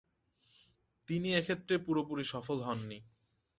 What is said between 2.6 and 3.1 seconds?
হননি।